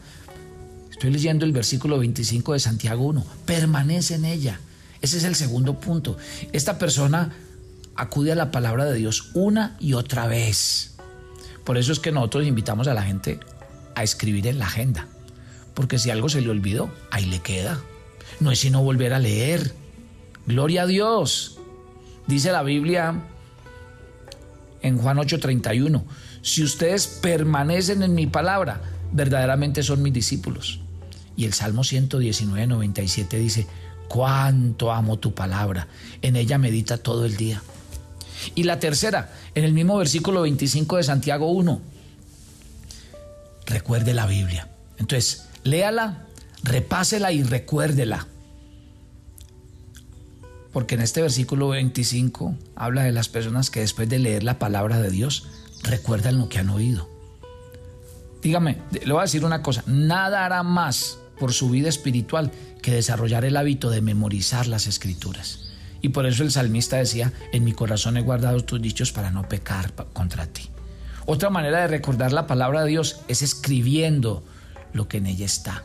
Estoy 1.02 1.14
leyendo 1.14 1.44
el 1.44 1.50
versículo 1.50 1.98
25 1.98 2.52
de 2.52 2.60
Santiago 2.60 3.04
1. 3.06 3.26
Permanece 3.44 4.14
en 4.14 4.24
ella. 4.24 4.60
Ese 5.00 5.16
es 5.16 5.24
el 5.24 5.34
segundo 5.34 5.80
punto. 5.80 6.16
Esta 6.52 6.78
persona 6.78 7.32
acude 7.96 8.30
a 8.30 8.36
la 8.36 8.52
palabra 8.52 8.84
de 8.84 8.94
Dios 8.94 9.32
una 9.34 9.76
y 9.80 9.94
otra 9.94 10.28
vez. 10.28 10.94
Por 11.64 11.76
eso 11.76 11.90
es 11.90 11.98
que 11.98 12.12
nosotros 12.12 12.46
invitamos 12.46 12.86
a 12.86 12.94
la 12.94 13.02
gente 13.02 13.40
a 13.96 14.04
escribir 14.04 14.46
en 14.46 14.60
la 14.60 14.66
agenda. 14.66 15.08
Porque 15.74 15.98
si 15.98 16.10
algo 16.10 16.28
se 16.28 16.40
le 16.40 16.50
olvidó, 16.50 16.94
ahí 17.10 17.24
le 17.24 17.40
queda. 17.40 17.80
No 18.38 18.52
es 18.52 18.60
sino 18.60 18.80
volver 18.84 19.12
a 19.12 19.18
leer. 19.18 19.74
Gloria 20.46 20.82
a 20.82 20.86
Dios. 20.86 21.58
Dice 22.28 22.52
la 22.52 22.62
Biblia 22.62 23.24
en 24.82 24.98
Juan 24.98 25.18
8:31, 25.18 26.04
si 26.42 26.62
ustedes 26.62 27.08
permanecen 27.08 28.04
en 28.04 28.14
mi 28.14 28.28
palabra, 28.28 28.82
verdaderamente 29.10 29.82
son 29.82 30.00
mis 30.00 30.12
discípulos. 30.12 30.81
Y 31.36 31.44
el 31.44 31.52
Salmo 31.52 31.84
119, 31.84 32.66
97 32.66 33.38
dice, 33.38 33.66
cuánto 34.12 34.92
amo 34.92 35.18
tu 35.18 35.34
palabra, 35.34 35.88
en 36.20 36.36
ella 36.36 36.58
medita 36.58 36.98
todo 36.98 37.24
el 37.24 37.36
día. 37.36 37.62
Y 38.54 38.64
la 38.64 38.78
tercera, 38.78 39.32
en 39.54 39.64
el 39.64 39.72
mismo 39.72 39.96
versículo 39.96 40.42
25 40.42 40.98
de 40.98 41.02
Santiago 41.02 41.50
1, 41.50 41.80
recuerde 43.66 44.12
la 44.12 44.26
Biblia. 44.26 44.68
Entonces, 44.98 45.48
léala, 45.64 46.26
repásela 46.62 47.32
y 47.32 47.42
recuérdela. 47.42 48.26
Porque 50.72 50.94
en 50.94 51.02
este 51.02 51.22
versículo 51.22 51.68
25 51.68 52.54
habla 52.76 53.04
de 53.04 53.12
las 53.12 53.28
personas 53.28 53.70
que 53.70 53.80
después 53.80 54.08
de 54.08 54.18
leer 54.18 54.42
la 54.42 54.58
palabra 54.58 55.00
de 55.00 55.10
Dios 55.10 55.46
recuerdan 55.82 56.38
lo 56.38 56.48
que 56.50 56.58
han 56.58 56.68
oído. 56.68 57.08
Dígame, 58.42 58.78
le 58.90 59.12
voy 59.12 59.20
a 59.20 59.24
decir 59.24 59.44
una 59.44 59.62
cosa, 59.62 59.84
nada 59.86 60.44
hará 60.44 60.62
más 60.62 61.18
por 61.38 61.52
su 61.52 61.70
vida 61.70 61.88
espiritual 61.88 62.50
que 62.82 62.92
desarrollar 62.92 63.44
el 63.44 63.56
hábito 63.56 63.90
de 63.90 64.00
memorizar 64.00 64.66
las 64.66 64.86
escrituras. 64.86 65.60
Y 66.00 66.08
por 66.08 66.26
eso 66.26 66.42
el 66.42 66.50
salmista 66.50 66.96
decía, 66.96 67.32
en 67.52 67.64
mi 67.64 67.72
corazón 67.72 68.16
he 68.16 68.22
guardado 68.22 68.64
tus 68.64 68.82
dichos 68.82 69.12
para 69.12 69.30
no 69.30 69.48
pecar 69.48 69.92
contra 70.12 70.46
ti. 70.46 70.68
Otra 71.26 71.50
manera 71.50 71.80
de 71.82 71.88
recordar 71.88 72.32
la 72.32 72.48
palabra 72.48 72.82
de 72.82 72.90
Dios 72.90 73.20
es 73.28 73.42
escribiendo 73.42 74.42
lo 74.92 75.06
que 75.06 75.18
en 75.18 75.26
ella 75.26 75.46
está. 75.46 75.84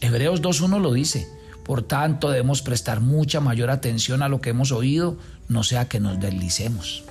Hebreos 0.00 0.42
2.1 0.42 0.80
lo 0.80 0.92
dice, 0.92 1.26
por 1.64 1.82
tanto 1.82 2.30
debemos 2.30 2.60
prestar 2.60 3.00
mucha 3.00 3.40
mayor 3.40 3.70
atención 3.70 4.22
a 4.22 4.28
lo 4.28 4.40
que 4.40 4.50
hemos 4.50 4.72
oído, 4.72 5.16
no 5.48 5.62
sea 5.62 5.88
que 5.88 6.00
nos 6.00 6.20
deslicemos. 6.20 7.04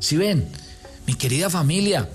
Si 0.00 0.16
ven, 0.16 0.48
mi 1.06 1.14
querida 1.14 1.48
familia, 1.48 2.08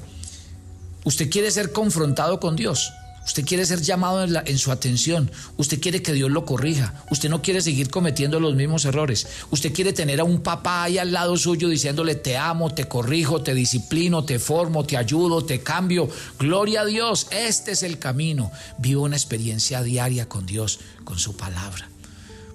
usted 1.04 1.30
quiere 1.30 1.50
ser 1.50 1.72
confrontado 1.72 2.40
con 2.40 2.56
Dios, 2.56 2.92
Usted 3.26 3.44
quiere 3.44 3.66
ser 3.66 3.82
llamado 3.82 4.24
en, 4.24 4.58
su 4.58 4.72
atención. 4.72 5.32
Usted 5.58 5.80
quiere 5.80 6.02
que 6.04 6.14
Dios 6.14 6.30
lo 6.30 6.46
corrija. 6.46 6.94
Usted 7.10 7.30
no 7.30 7.42
quiere 7.42 7.62
seguir 7.62 7.90
cometiendo 7.90 8.40
los 8.40 8.56
mismos 8.56 8.86
errores. 8.86 9.28
Usted 9.50 9.74
quiere 9.74 9.94
tener 9.94 10.20
a 10.20 10.24
un 10.24 10.42
papá 10.42 10.84
ahí 10.84 11.00
al 11.00 11.12
lado 11.12 11.36
suyo 11.36 11.68
diciéndole 11.68 12.16
te 12.16 12.38
amo, 12.38 12.74
te 12.74 12.88
corrijo, 12.88 13.42
te 13.42 13.56
disciplino, 13.56 14.26
te 14.26 14.38
formo, 14.38 14.86
te 14.86 14.96
ayudo, 14.96 15.44
te 15.44 15.62
cambio. 15.62 16.08
Gloria 16.38 16.82
a 16.82 16.86
Dios. 16.86 17.28
Este 17.32 17.72
es 17.72 17.82
el 17.82 17.98
camino. 17.98 18.52
Vivo 18.78 19.04
una 19.04 19.16
experiencia 19.16 19.82
diaria 19.82 20.30
con 20.30 20.46
Dios, 20.46 20.80
con 21.04 21.18
su 21.18 21.36
palabra. 21.36 21.90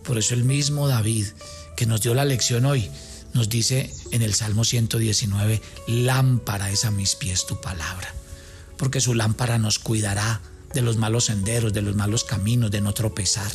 Por 0.05 0.19
eso 0.19 0.35
el 0.35 0.45
mismo 0.45 0.87
David 0.87 1.27
que 1.77 1.87
nos 1.87 2.00
dio 2.00 2.15
la 2.15 2.25
lección 2.25 2.65
hoy 2.65 2.91
nos 3.33 3.49
dice 3.49 3.93
en 4.11 4.23
el 4.23 4.35
Salmo 4.35 4.65
119, 4.65 5.62
lámpara 5.87 6.71
es 6.71 6.85
a 6.85 6.91
mis 6.91 7.15
pies 7.15 7.47
tu 7.47 7.61
palabra, 7.61 8.12
porque 8.77 9.00
su 9.00 9.15
lámpara 9.15 9.59
nos 9.59 9.79
cuidará 9.79 10.41
de 10.73 10.83
los 10.83 10.97
malos 10.97 11.27
senderos, 11.27 11.73
de 11.73 11.83
los 11.83 11.97
malos 11.97 12.25
caminos, 12.25 12.71
de 12.71 12.81
no 12.81 12.93
tropezar. 12.93 13.50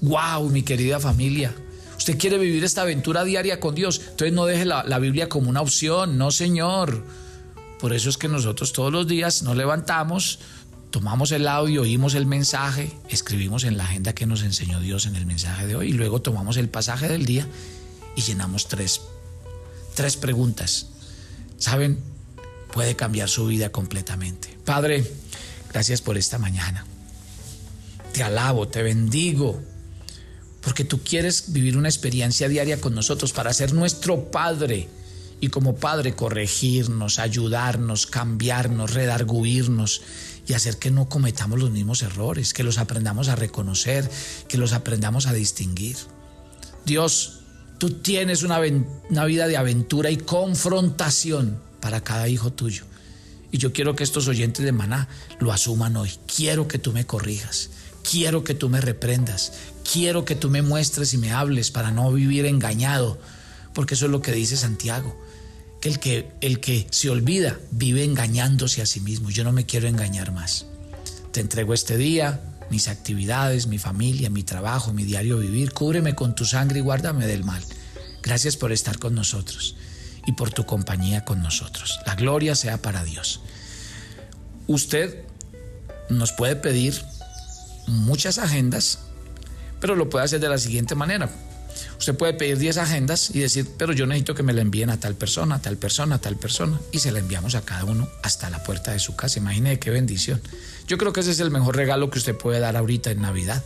¡Wow, 0.00 0.48
mi 0.48 0.62
querida 0.62 0.98
familia! 0.98 1.54
Usted 2.00 2.16
quiere 2.16 2.38
vivir 2.38 2.64
esta 2.64 2.80
aventura 2.80 3.24
diaria 3.24 3.60
con 3.60 3.74
Dios, 3.74 4.00
entonces 4.00 4.32
no 4.32 4.46
deje 4.46 4.64
la, 4.64 4.98
Biblia 4.98 5.28
como 5.28 5.50
una 5.50 5.60
opción, 5.60 6.16
no 6.16 6.30
señor. 6.30 7.04
Por 7.78 7.92
eso 7.92 8.08
es 8.08 8.16
que 8.16 8.26
nosotros 8.26 8.72
todos 8.72 8.90
los 8.90 9.06
días 9.06 9.42
nos 9.42 9.54
levantamos, 9.54 10.38
tomamos 10.90 11.30
el 11.32 11.46
audio, 11.46 11.82
oímos 11.82 12.14
el 12.14 12.24
mensaje, 12.24 12.90
escribimos 13.10 13.64
en 13.64 13.76
la 13.76 13.84
agenda 13.84 14.14
que 14.14 14.24
nos 14.24 14.42
enseñó 14.42 14.80
Dios 14.80 15.04
en 15.04 15.14
el 15.14 15.26
mensaje 15.26 15.66
de 15.66 15.76
hoy 15.76 15.90
y 15.90 15.92
luego 15.92 16.22
tomamos 16.22 16.56
el 16.56 16.70
pasaje 16.70 17.06
del 17.06 17.26
día 17.26 17.46
y 18.16 18.22
llenamos 18.22 18.68
tres, 18.68 19.02
tres 19.94 20.16
preguntas. 20.16 20.86
¿Saben? 21.58 21.98
Puede 22.72 22.96
cambiar 22.96 23.28
su 23.28 23.46
vida 23.46 23.70
completamente. 23.70 24.56
Padre, 24.64 25.04
gracias 25.72 26.02
por 26.02 26.18
esta 26.18 26.38
mañana. 26.38 26.84
Te 28.12 28.22
alabo, 28.22 28.68
te 28.68 28.82
bendigo, 28.82 29.62
porque 30.60 30.84
tú 30.84 31.00
quieres 31.02 31.52
vivir 31.52 31.76
una 31.76 31.88
experiencia 31.88 32.48
diaria 32.48 32.80
con 32.80 32.94
nosotros 32.94 33.32
para 33.32 33.52
ser 33.52 33.72
nuestro 33.72 34.30
Padre 34.30 34.88
y 35.40 35.48
como 35.48 35.76
Padre 35.76 36.14
corregirnos, 36.14 37.18
ayudarnos, 37.18 38.06
cambiarnos, 38.06 38.92
redarguirnos 38.92 40.02
y 40.46 40.52
hacer 40.52 40.78
que 40.78 40.90
no 40.90 41.08
cometamos 41.08 41.58
los 41.58 41.70
mismos 41.70 42.02
errores, 42.02 42.52
que 42.52 42.62
los 42.62 42.78
aprendamos 42.78 43.28
a 43.28 43.36
reconocer, 43.36 44.10
que 44.48 44.58
los 44.58 44.72
aprendamos 44.72 45.26
a 45.26 45.32
distinguir. 45.32 45.96
Dios, 46.84 47.40
tú 47.78 47.90
tienes 47.90 48.42
una, 48.42 48.60
una 49.08 49.24
vida 49.24 49.46
de 49.46 49.56
aventura 49.56 50.10
y 50.10 50.16
confrontación 50.16 51.58
para 51.80 52.02
cada 52.02 52.28
hijo 52.28 52.52
tuyo. 52.52 52.84
Y 53.50 53.58
yo 53.58 53.72
quiero 53.72 53.96
que 53.96 54.04
estos 54.04 54.28
oyentes 54.28 54.64
de 54.64 54.72
Maná 54.72 55.08
lo 55.38 55.52
asuman 55.52 55.96
hoy. 55.96 56.10
Quiero 56.34 56.68
que 56.68 56.78
tú 56.78 56.92
me 56.92 57.06
corrijas. 57.06 57.70
Quiero 58.08 58.44
que 58.44 58.54
tú 58.54 58.68
me 58.68 58.80
reprendas. 58.80 59.52
Quiero 59.90 60.24
que 60.24 60.36
tú 60.36 60.50
me 60.50 60.62
muestres 60.62 61.14
y 61.14 61.18
me 61.18 61.32
hables 61.32 61.70
para 61.70 61.90
no 61.90 62.12
vivir 62.12 62.46
engañado. 62.46 63.18
Porque 63.74 63.94
eso 63.94 64.06
es 64.06 64.10
lo 64.12 64.22
que 64.22 64.32
dice 64.32 64.56
Santiago 64.56 65.16
que 65.80 65.88
el 65.88 65.98
que, 65.98 66.30
el 66.42 66.60
que 66.60 66.86
se 66.90 67.08
olvida 67.08 67.58
vive 67.70 68.04
engañándose 68.04 68.82
a 68.82 68.86
sí 68.86 69.00
mismo. 69.00 69.30
Yo 69.30 69.44
no 69.44 69.52
me 69.52 69.64
quiero 69.64 69.88
engañar 69.88 70.30
más. 70.30 70.66
Te 71.32 71.40
entrego 71.40 71.72
este 71.72 71.96
día, 71.96 72.40
mis 72.70 72.88
actividades, 72.88 73.66
mi 73.66 73.78
familia, 73.78 74.28
mi 74.28 74.42
trabajo, 74.42 74.92
mi 74.92 75.04
diario 75.04 75.38
vivir. 75.38 75.72
Cúbreme 75.72 76.14
con 76.14 76.34
tu 76.34 76.44
sangre 76.44 76.80
y 76.80 76.82
guárdame 76.82 77.26
del 77.26 77.44
mal. 77.44 77.62
Gracias 78.22 78.56
por 78.56 78.72
estar 78.72 78.98
con 78.98 79.14
nosotros 79.14 79.76
y 80.30 80.32
por 80.32 80.52
tu 80.52 80.64
compañía 80.64 81.24
con 81.24 81.42
nosotros. 81.42 81.98
La 82.06 82.14
gloria 82.14 82.54
sea 82.54 82.80
para 82.80 83.02
Dios. 83.02 83.40
Usted 84.68 85.24
nos 86.08 86.30
puede 86.30 86.54
pedir 86.54 86.94
muchas 87.88 88.38
agendas, 88.38 89.00
pero 89.80 89.96
lo 89.96 90.08
puede 90.08 90.24
hacer 90.24 90.38
de 90.38 90.48
la 90.48 90.58
siguiente 90.58 90.94
manera. 90.94 91.28
Usted 91.98 92.16
puede 92.16 92.34
pedir 92.34 92.58
10 92.58 92.76
agendas 92.78 93.30
y 93.34 93.40
decir, 93.40 93.66
pero 93.76 93.92
yo 93.92 94.06
necesito 94.06 94.36
que 94.36 94.44
me 94.44 94.52
la 94.52 94.60
envíen 94.60 94.90
a 94.90 95.00
tal 95.00 95.16
persona, 95.16 95.56
a 95.56 95.62
tal 95.62 95.76
persona, 95.76 96.16
a 96.16 96.20
tal 96.20 96.36
persona. 96.36 96.80
Y 96.92 97.00
se 97.00 97.10
la 97.10 97.18
enviamos 97.18 97.56
a 97.56 97.62
cada 97.62 97.84
uno 97.84 98.08
hasta 98.22 98.48
la 98.50 98.62
puerta 98.62 98.92
de 98.92 99.00
su 99.00 99.16
casa. 99.16 99.40
Imagine 99.40 99.80
qué 99.80 99.90
bendición. 99.90 100.40
Yo 100.86 100.96
creo 100.96 101.12
que 101.12 101.20
ese 101.20 101.32
es 101.32 101.40
el 101.40 101.50
mejor 101.50 101.74
regalo 101.74 102.08
que 102.08 102.18
usted 102.18 102.36
puede 102.36 102.60
dar 102.60 102.76
ahorita 102.76 103.10
en 103.10 103.20
Navidad. 103.20 103.64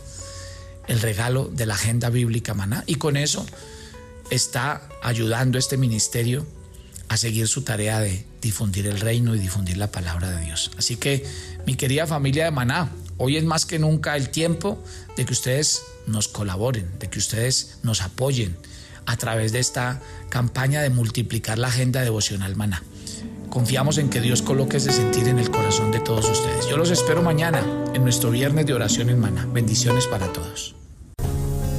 El 0.87 0.99
regalo 1.01 1.45
de 1.45 1.67
la 1.67 1.75
agenda 1.75 2.09
bíblica 2.09 2.55
maná. 2.55 2.83
Y 2.87 2.95
con 2.95 3.17
eso 3.17 3.45
está 4.31 4.89
ayudando 5.03 5.59
este 5.59 5.77
ministerio 5.77 6.45
seguir 7.17 7.47
su 7.47 7.63
tarea 7.63 7.99
de 7.99 8.25
difundir 8.41 8.87
el 8.87 8.99
reino 8.99 9.35
y 9.35 9.39
difundir 9.39 9.77
la 9.77 9.91
palabra 9.91 10.31
de 10.31 10.45
Dios. 10.45 10.71
Así 10.77 10.95
que, 10.97 11.25
mi 11.65 11.75
querida 11.75 12.07
familia 12.07 12.45
de 12.45 12.51
Maná, 12.51 12.91
hoy 13.17 13.37
es 13.37 13.43
más 13.43 13.65
que 13.65 13.79
nunca 13.79 14.15
el 14.15 14.29
tiempo 14.29 14.83
de 15.15 15.25
que 15.25 15.33
ustedes 15.33 15.81
nos 16.07 16.27
colaboren, 16.27 16.87
de 16.99 17.09
que 17.09 17.19
ustedes 17.19 17.79
nos 17.83 18.01
apoyen 18.01 18.57
a 19.05 19.17
través 19.17 19.51
de 19.51 19.59
esta 19.59 20.01
campaña 20.29 20.81
de 20.81 20.89
multiplicar 20.89 21.57
la 21.57 21.67
agenda 21.67 22.01
devocional 22.01 22.55
maná. 22.55 22.83
Confiamos 23.49 23.97
en 23.97 24.09
que 24.09 24.19
Dios 24.19 24.41
coloque 24.41 24.77
ese 24.77 24.91
sentir 24.91 25.27
en 25.27 25.39
el 25.39 25.49
corazón 25.49 25.91
de 25.91 25.99
todos 25.99 26.27
ustedes. 26.29 26.67
Yo 26.67 26.77
los 26.77 26.91
espero 26.91 27.21
mañana 27.21 27.63
en 27.93 28.03
nuestro 28.03 28.31
viernes 28.31 28.65
de 28.65 28.73
oración 28.73 29.09
en 29.09 29.19
maná. 29.19 29.45
Bendiciones 29.45 30.07
para 30.07 30.33
todos. 30.33 30.75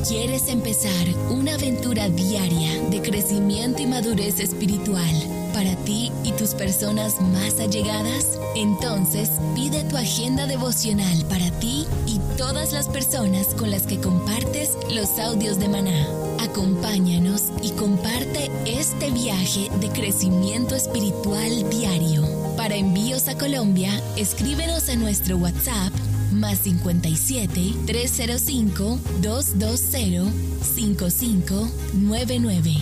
¿Quieres 0.08 0.46
empezar 0.46 1.08
una 1.30 1.54
aventura 1.54 2.08
diaria 2.08 2.80
de 2.90 3.02
crecimiento 3.02 3.82
y 3.82 3.86
madurez 3.86 4.38
espiritual 4.38 5.50
para 5.52 5.74
ti 5.84 6.12
y 6.22 6.30
tus 6.30 6.54
personas 6.54 7.20
más 7.20 7.58
allegadas? 7.58 8.38
Entonces 8.54 9.32
pide 9.56 9.82
tu 9.82 9.96
agenda 9.96 10.46
devocional 10.46 11.24
para 11.28 11.50
ti 11.58 11.86
y 12.06 12.20
todas 12.38 12.72
las 12.72 12.86
personas 12.86 13.48
con 13.48 13.72
las 13.72 13.82
que 13.82 13.98
compartes 13.98 14.76
los 14.94 15.18
audios 15.18 15.58
de 15.58 15.68
maná. 15.68 16.06
Acompáñanos 16.38 17.50
y 17.60 17.70
comparte 17.72 18.48
este 18.64 19.10
viaje 19.10 19.68
de 19.80 19.88
crecimiento 19.88 20.76
espiritual 20.76 21.68
diario. 21.68 22.22
Para 22.56 22.76
envíos 22.76 23.26
a 23.26 23.36
Colombia, 23.36 24.00
escríbenos 24.16 24.88
a 24.88 24.94
nuestro 24.94 25.36
WhatsApp 25.36 25.92
más 26.36 26.60
57 26.60 27.74
305 27.86 29.00
220 29.20 30.32
5599. 30.62 32.76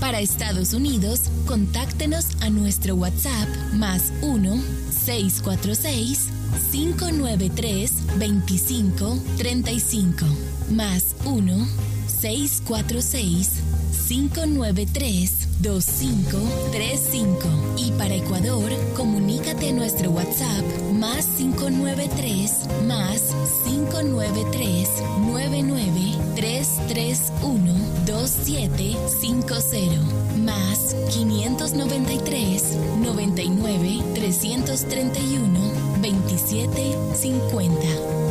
Para 0.00 0.20
Estados 0.20 0.72
Unidos, 0.74 1.22
contáctenos 1.46 2.26
a 2.40 2.50
nuestro 2.50 2.96
WhatsApp 2.96 3.48
más 3.72 4.12
1 4.22 4.60
646 5.04 6.28
593 6.72 7.92
2535 8.18 10.26
más 10.70 11.14
1 11.24 11.68
646 12.06 13.50
593 14.08 15.41
2535 15.60 17.48
y 17.76 17.90
para 17.92 18.14
Ecuador 18.14 18.70
comunícate 18.96 19.68
a 19.70 19.72
nuestro 19.72 20.10
WhatsApp 20.10 20.64
más 20.92 21.26
593 21.38 22.68
más 22.86 23.34
593 23.64 24.88
99 25.20 26.18
331 26.36 27.72
2750 28.06 29.82
más 30.44 30.94
593 31.10 32.76
99 33.02 34.02
331 34.14 35.72
2750 36.02 38.21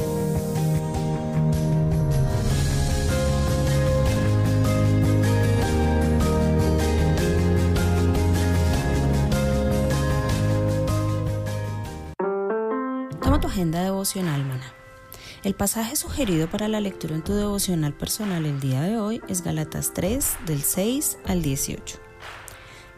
El 15.44 15.54
pasaje 15.54 15.96
sugerido 15.96 16.50
para 16.50 16.68
la 16.68 16.82
lectura 16.82 17.14
en 17.14 17.24
tu 17.24 17.34
devocional 17.34 17.94
personal 17.94 18.48
el 18.48 18.60
día 18.60 18.82
de 18.82 18.98
hoy 18.98 19.22
es 19.28 19.44
Galatas 19.44 19.94
3, 19.94 20.38
del 20.48 20.64
6 20.64 21.20
al 21.26 21.44
18. 21.44 22.00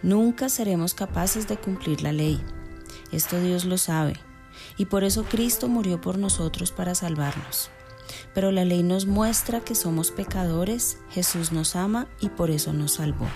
Nunca 0.01 0.47
seremos 0.47 0.93
capaces 0.93 1.49
de 1.49 1.57
cumplir 1.57 2.01
la 2.03 2.13
ley. 2.13 2.41
Esto 3.11 3.37
Dios 3.41 3.65
lo 3.65 3.77
sabe, 3.77 4.13
y 4.77 4.85
por 4.85 5.03
eso 5.03 5.25
Cristo 5.25 5.67
murió 5.67 5.99
por 5.99 6.17
nosotros 6.17 6.71
para 6.71 6.95
salvarnos. 6.95 7.69
Pero 8.33 8.51
la 8.51 8.63
ley 8.63 8.81
nos 8.81 9.05
muestra 9.05 9.59
que 9.59 9.75
somos 9.75 10.11
pecadores, 10.11 10.99
Jesús 11.09 11.51
nos 11.51 11.75
ama 11.75 12.07
y 12.21 12.29
por 12.29 12.49
eso 12.49 12.71
nos 12.71 12.93
salvó. 12.93 13.27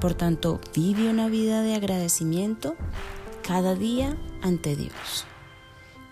Por 0.00 0.14
tanto, 0.14 0.60
vive 0.74 1.08
una 1.08 1.28
vida 1.28 1.62
de 1.62 1.76
agradecimiento 1.76 2.74
cada 3.46 3.76
día 3.76 4.16
ante 4.42 4.74
Dios. 4.74 5.24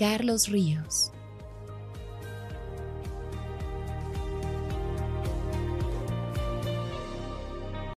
Carlos 0.00 0.48
Ríos. 0.48 1.12